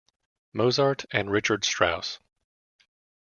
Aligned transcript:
Mozart 0.51 1.05
and 1.11 1.29
Richard 1.29 1.63
Strauss. 1.63 2.17